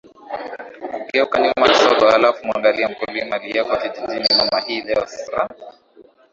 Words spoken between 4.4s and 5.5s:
hii leo ssra